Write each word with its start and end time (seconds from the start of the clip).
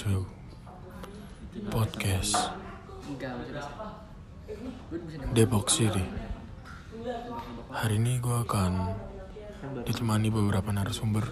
to 0.00 0.24
podcast 1.68 2.32
Depok 5.36 5.68
City. 5.68 6.00
Hari 7.68 8.00
ini 8.00 8.16
gue 8.16 8.32
akan 8.32 8.96
ditemani 9.84 10.32
beberapa 10.32 10.72
narasumber. 10.72 11.28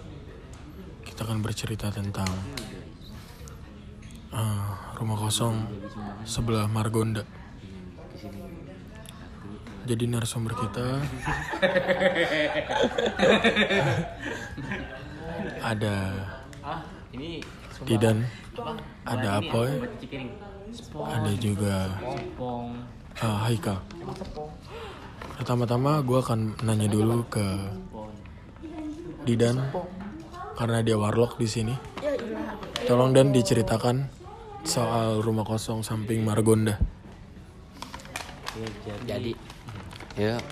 Kita 1.00 1.24
akan 1.24 1.40
bercerita 1.40 1.88
tentang 1.88 2.28
uh, 4.36 5.00
rumah 5.00 5.16
kosong 5.16 5.64
sebelah 6.28 6.68
Margonda. 6.68 7.24
Jadi 9.88 10.04
narasumber 10.12 10.52
kita 10.52 11.00
ada 15.72 15.96
ini 17.14 17.40
Didan, 17.86 18.26
ada 19.06 19.38
Apoy, 19.38 19.70
ada 20.98 21.32
juga. 21.38 21.94
Uh, 23.18 23.38
Haika. 23.46 23.82
Pertama-tama 25.38 26.02
gue 26.02 26.18
akan 26.18 26.58
nanya 26.62 26.86
dulu 26.90 27.26
ke 27.30 27.46
Didan 29.26 29.58
karena 30.58 30.82
dia 30.82 30.98
warlock 30.98 31.38
di 31.38 31.46
sini. 31.46 31.74
Tolong 32.86 33.14
dan 33.14 33.30
diceritakan 33.30 34.10
soal 34.66 35.22
rumah 35.22 35.46
kosong 35.46 35.86
samping 35.86 36.26
Margonda. 36.26 36.78
Jadi, 39.06 39.34
yuk 40.18 40.42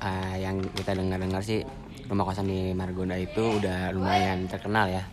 ah, 0.00 0.36
yang 0.36 0.60
kita 0.76 0.92
dengar-dengar 0.92 1.40
sih 1.40 1.64
rumah 2.06 2.28
kosong 2.28 2.46
di 2.46 2.60
Margonda 2.76 3.16
itu 3.16 3.60
udah 3.60 3.90
lumayan 3.96 4.46
terkenal 4.46 4.86
ya. 4.92 5.04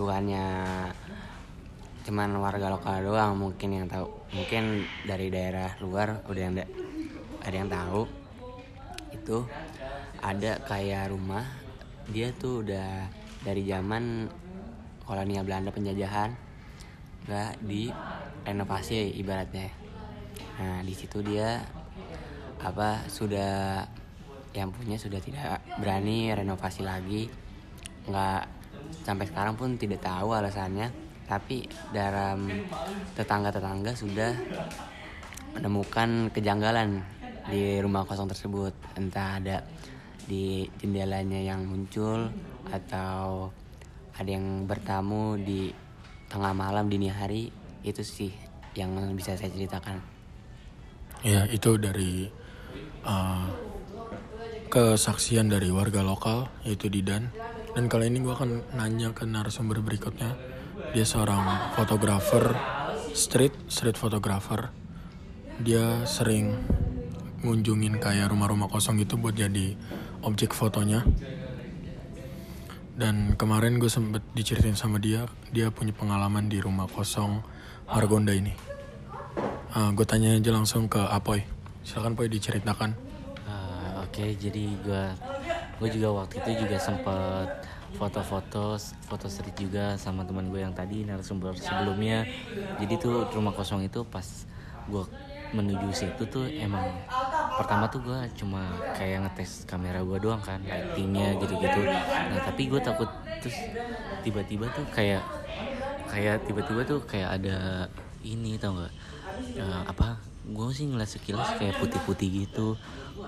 Bukannya 0.00 0.46
cuman 2.08 2.32
warga 2.40 2.72
lokal 2.72 3.04
doang 3.04 3.36
mungkin 3.36 3.76
yang 3.76 3.86
tahu. 3.92 4.08
Mungkin 4.32 4.88
dari 5.04 5.28
daerah 5.28 5.76
luar 5.84 6.24
udah 6.24 6.40
yang 6.40 6.56
da- 6.56 6.72
ada 7.44 7.56
yang 7.60 7.68
tahu. 7.68 8.08
Itu 9.12 9.44
ada 10.24 10.56
kayak 10.64 11.12
rumah 11.12 11.44
dia 12.08 12.32
tuh 12.32 12.64
udah 12.64 13.12
dari 13.44 13.68
zaman 13.68 14.24
kolonial 15.04 15.44
Belanda 15.44 15.68
penjajahan 15.68 16.32
nggak 17.28 17.60
direnovasi 17.62 19.20
ibaratnya 19.20 19.68
Nah, 20.60 20.84
di 20.84 20.92
situ 20.92 21.24
dia 21.24 21.56
apa 22.60 23.08
sudah 23.08 23.80
yang 24.52 24.68
punya 24.68 25.00
sudah 25.00 25.16
tidak 25.16 25.64
berani 25.80 26.28
renovasi 26.36 26.84
lagi. 26.84 27.32
Nggak 28.04 28.44
sampai 29.06 29.26
sekarang 29.28 29.54
pun 29.56 29.74
tidak 29.76 30.02
tahu 30.04 30.34
alasannya, 30.36 30.90
tapi 31.26 31.66
dalam 31.94 32.50
tetangga-tetangga 33.14 33.94
sudah 33.94 34.34
menemukan 35.54 36.30
kejanggalan 36.30 37.02
di 37.50 37.78
rumah 37.82 38.06
kosong 38.06 38.30
tersebut. 38.30 38.74
Entah 38.98 39.38
ada 39.38 39.62
di 40.30 40.66
jendelanya 40.78 41.42
yang 41.42 41.66
muncul 41.66 42.30
atau 42.70 43.50
ada 44.14 44.30
yang 44.30 44.68
bertamu 44.68 45.34
di 45.40 45.74
tengah 46.30 46.54
malam 46.54 46.86
dini 46.86 47.10
hari 47.10 47.50
itu 47.82 48.04
sih 48.06 48.30
yang 48.78 48.94
bisa 49.18 49.34
saya 49.34 49.50
ceritakan. 49.50 49.98
Ya 51.26 51.44
itu 51.50 51.74
dari 51.76 52.30
uh, 53.02 53.50
kesaksian 54.70 55.50
dari 55.50 55.74
warga 55.74 56.06
lokal 56.06 56.46
yaitu 56.62 56.86
Didan. 56.86 57.34
Dan 57.70 57.86
kali 57.86 58.10
ini 58.10 58.18
gue 58.18 58.34
akan 58.34 58.74
nanya 58.74 59.14
ke 59.14 59.22
narasumber 59.22 59.78
berikutnya. 59.78 60.34
Dia 60.90 61.06
seorang 61.06 61.74
fotografer 61.78 62.58
street, 63.14 63.54
street 63.70 63.94
photographer. 63.94 64.74
Dia 65.62 66.02
sering 66.02 66.58
ngunjungin 67.46 68.02
kayak 68.02 68.34
rumah-rumah 68.34 68.66
kosong 68.66 68.98
gitu 68.98 69.16
buat 69.16 69.38
jadi 69.38 69.78
objek 70.26 70.50
fotonya. 70.50 71.06
Dan 73.00 73.38
kemarin 73.38 73.80
gue 73.80 73.88
sempet 73.88 74.20
diceritain 74.36 74.76
sama 74.76 75.00
dia, 75.00 75.24
dia 75.54 75.72
punya 75.72 75.94
pengalaman 75.96 76.52
di 76.52 76.60
rumah 76.60 76.84
kosong 76.84 77.40
Margonda 77.88 78.34
ini. 78.34 78.52
gue 79.70 80.06
tanya 80.06 80.34
aja 80.34 80.50
langsung 80.50 80.90
ke 80.90 80.98
Apoy. 80.98 81.46
Silakan 81.86 82.18
Poy 82.18 82.26
diceritakan. 82.26 82.92
Ah, 83.46 84.02
Oke, 84.04 84.34
jadi 84.36 84.64
gue 84.82 85.04
gue 85.80 85.88
juga 85.88 86.08
waktu 86.12 86.44
itu 86.44 86.50
juga 86.68 86.76
sempet 86.76 87.48
foto-foto 87.96 88.76
foto 89.08 89.26
street 89.26 89.56
juga 89.56 89.96
sama 89.96 90.22
teman 90.28 90.52
gue 90.52 90.60
yang 90.62 90.76
tadi 90.76 91.02
narasumber 91.08 91.56
sebelumnya. 91.56 92.28
Jadi 92.78 92.94
tuh 93.00 93.26
rumah 93.32 93.52
kosong 93.56 93.84
itu 93.88 94.04
pas 94.06 94.24
gue 94.86 95.04
menuju 95.56 95.88
situ 95.90 96.22
tuh 96.30 96.46
emang 96.60 96.86
pertama 97.58 97.90
tuh 97.90 98.00
gue 98.04 98.18
cuma 98.38 98.78
kayak 98.94 99.26
ngetes 99.26 99.66
kamera 99.66 100.00
gue 100.04 100.18
doang 100.22 100.40
kan 100.40 100.60
lightingnya 100.68 101.34
gitu-gitu. 101.40 101.80
Nah 102.30 102.38
tapi 102.44 102.70
gue 102.70 102.80
takut 102.80 103.08
terus 103.40 103.72
tiba-tiba 104.22 104.68
tuh 104.70 104.84
kayak 104.92 105.24
kayak 106.08 106.44
tiba-tiba 106.44 106.84
tuh 106.84 107.00
kayak 107.08 107.40
ada 107.40 107.56
ini 108.22 108.60
tau 108.60 108.76
nggak? 108.76 108.92
Eh, 109.60 109.82
apa? 109.88 110.20
Gue 110.46 110.72
sih 110.72 110.86
ngeliat 110.88 111.08
sekilas 111.10 111.56
kayak 111.56 111.76
putih-putih 111.80 112.46
gitu. 112.46 112.76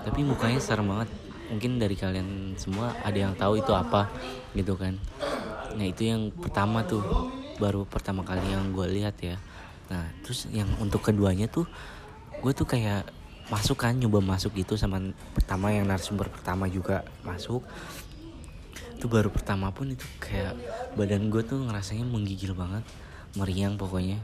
Tapi 0.03 0.21
mukanya 0.25 0.59
serem 0.61 0.89
banget 0.89 1.09
mungkin 1.51 1.81
dari 1.81 1.95
kalian 1.97 2.55
semua 2.55 2.95
ada 3.03 3.17
yang 3.17 3.33
tahu 3.35 3.59
itu 3.59 3.71
apa 3.75 4.07
gitu 4.55 4.77
kan. 4.79 4.95
Nah 5.75 5.85
itu 5.89 6.07
yang 6.07 6.29
pertama 6.31 6.85
tuh 6.85 7.01
baru 7.57 7.83
pertama 7.87 8.21
kali 8.21 8.43
yang 8.47 8.71
gue 8.71 8.87
lihat 8.93 9.15
ya. 9.19 9.37
Nah 9.91 10.07
terus 10.23 10.47
yang 10.53 10.69
untuk 10.79 11.03
keduanya 11.03 11.49
tuh 11.49 11.67
gue 12.39 12.51
tuh 12.51 12.67
kayak 12.67 13.07
masuk 13.51 13.83
kan 13.83 13.95
nyoba 13.99 14.23
masuk 14.23 14.55
gitu 14.55 14.79
sama 14.79 15.03
pertama 15.35 15.69
yang 15.73 15.89
narasumber 15.89 16.31
pertama 16.31 16.69
juga 16.71 17.03
masuk. 17.27 17.65
Itu 18.95 19.11
baru 19.11 19.27
pertama 19.27 19.67
pun 19.75 19.91
itu 19.91 20.07
kayak 20.23 20.55
badan 20.95 21.27
gue 21.27 21.43
tuh 21.43 21.59
ngerasanya 21.59 22.07
menggigil 22.07 22.55
banget 22.55 22.87
meriang 23.35 23.75
pokoknya. 23.75 24.21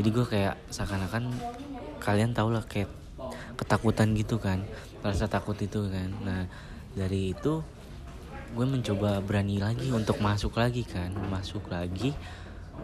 Jadi 0.00 0.08
gue 0.08 0.24
kayak 0.24 0.56
seakan-akan 0.72 1.28
kalian 2.00 2.32
tau 2.32 2.48
lah 2.48 2.64
kayak 2.64 2.88
ketakutan 3.64 4.12
gitu 4.12 4.36
kan 4.36 4.60
rasa 5.00 5.28
takut 5.28 5.56
itu 5.60 5.88
kan. 5.88 6.08
Nah 6.24 6.48
dari 6.92 7.32
itu 7.32 7.60
gue 8.54 8.66
mencoba 8.68 9.18
berani 9.24 9.58
lagi 9.58 9.88
untuk 9.92 10.20
masuk 10.20 10.56
lagi 10.56 10.84
kan. 10.84 11.12
Masuk 11.28 11.68
lagi 11.72 12.12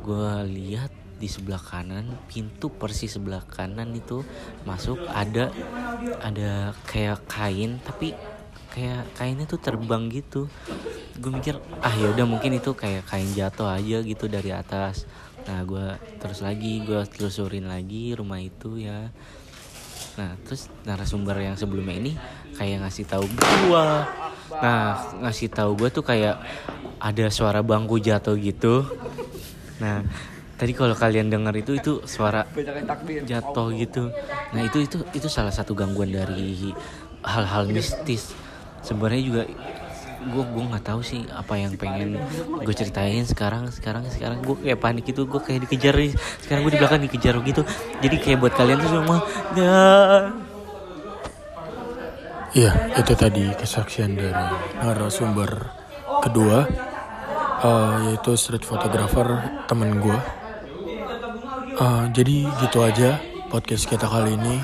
gue 0.01 0.31
lihat 0.49 0.93
di 1.21 1.29
sebelah 1.29 1.61
kanan 1.61 2.17
pintu 2.33 2.73
persis 2.73 3.13
sebelah 3.13 3.45
kanan 3.45 3.93
itu 3.93 4.25
masuk 4.65 4.97
ada 5.13 5.53
ada 6.25 6.73
kayak 6.89 7.29
kain 7.29 7.77
tapi 7.85 8.17
kayak 8.73 9.05
kainnya 9.17 9.45
tuh 9.45 9.61
terbang 9.61 10.09
gitu. 10.09 10.49
Gue 11.21 11.31
mikir 11.33 11.61
ah 11.85 11.93
ya 11.97 12.13
udah 12.13 12.25
mungkin 12.25 12.57
itu 12.57 12.73
kayak 12.73 13.05
kain 13.09 13.29
jatuh 13.37 13.69
aja 13.69 14.01
gitu 14.01 14.29
dari 14.29 14.53
atas. 14.53 15.05
Nah 15.49 15.65
gue 15.65 15.97
terus 16.21 16.45
lagi 16.45 16.85
gue 16.85 17.01
telusurin 17.17 17.69
lagi 17.69 18.13
rumah 18.13 18.41
itu 18.41 18.77
ya 18.81 19.09
nah 20.17 20.37
terus 20.47 20.69
narasumber 20.85 21.37
yang 21.41 21.57
sebelumnya 21.57 21.97
ini 21.97 22.13
kayak 22.57 22.85
ngasih 22.85 23.07
tahu 23.09 23.25
gue 23.25 23.87
nah 24.61 24.99
ngasih 25.23 25.49
tahu 25.49 25.79
gue 25.79 25.89
tuh 25.95 26.05
kayak 26.05 26.43
ada 27.01 27.33
suara 27.33 27.65
bangku 27.65 27.97
jatuh 27.97 28.37
gitu. 28.37 28.85
Nah 29.81 30.05
tadi 30.61 30.77
kalau 30.77 30.93
kalian 30.93 31.33
dengar 31.33 31.57
itu 31.57 31.73
itu 31.81 32.05
suara 32.05 32.45
jatuh 33.25 33.73
gitu. 33.73 34.13
Nah 34.53 34.61
itu 34.61 34.85
itu 34.85 35.01
itu 35.17 35.29
salah 35.33 35.51
satu 35.51 35.73
gangguan 35.73 36.13
dari 36.13 36.77
hal-hal 37.25 37.73
mistis. 37.73 38.37
Sebenarnya 38.85 39.23
juga 39.25 39.43
gue 40.21 40.45
gue 40.45 40.65
nggak 40.69 40.85
tahu 40.85 41.01
sih 41.01 41.25
apa 41.33 41.57
yang 41.57 41.73
pengen 41.81 42.21
gue 42.61 42.75
ceritain 42.77 43.25
sekarang 43.25 43.73
sekarang 43.73 44.05
sekarang 44.13 44.45
gue 44.45 44.57
kayak 44.61 44.77
panik 44.77 45.09
gitu 45.09 45.25
gue 45.25 45.41
kayak 45.41 45.65
dikejar 45.65 45.97
sekarang 46.45 46.69
gue 46.69 46.73
di 46.77 46.81
belakang 46.81 47.01
dikejar 47.09 47.35
gitu 47.41 47.63
jadi 48.05 48.17
kayak 48.21 48.39
buat 48.45 48.53
kalian 48.53 48.79
tuh 48.85 48.91
semua 48.93 49.19
ya 49.57 49.81
Iya, 52.51 52.99
itu 52.99 53.15
tadi 53.15 53.47
kesaksian 53.55 54.19
dari 54.19 54.35
narasumber 54.83 55.71
kedua, 56.19 56.67
eh, 57.63 57.95
yaitu 58.11 58.35
street 58.35 58.67
photographer 58.67 59.39
temen 59.71 60.03
gue. 60.03 60.19
Eh, 61.79 62.05
jadi 62.11 62.51
gitu 62.67 62.83
aja 62.83 63.23
podcast 63.55 63.87
kita 63.87 64.11
kali 64.11 64.35
ini. 64.35 64.59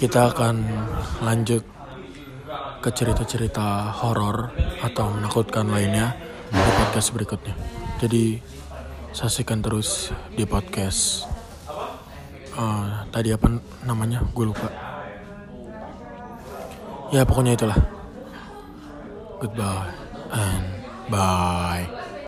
Kita 0.00 0.32
akan 0.32 0.56
lanjut 1.20 1.60
ke 2.80 2.88
cerita-cerita 2.88 3.92
horor 4.00 4.56
atau 4.80 5.12
menakutkan 5.12 5.68
lainnya 5.68 6.16
di 6.48 6.70
podcast 6.80 7.12
berikutnya. 7.12 7.52
Jadi 8.00 8.40
saksikan 9.12 9.60
terus 9.60 10.08
di 10.32 10.48
podcast. 10.48 11.28
Eh, 12.56 12.88
tadi 13.12 13.36
apa 13.36 13.52
namanya? 13.84 14.24
Gue 14.32 14.48
lupa. 14.48 14.68
Ya 17.12 17.28
pokoknya 17.28 17.52
itulah. 17.54 17.78
Goodbye 19.40 19.92
and 20.32 20.64
bye. 21.12 21.99